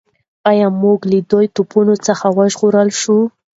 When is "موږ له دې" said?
0.81-1.43